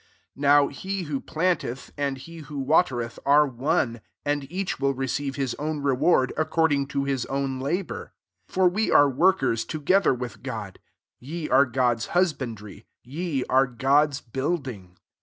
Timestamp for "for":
8.55-8.67